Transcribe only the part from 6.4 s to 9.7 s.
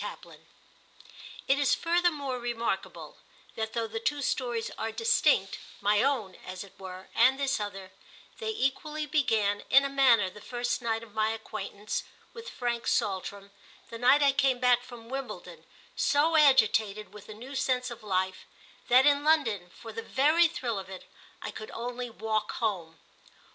as it were, and this other—they equally began,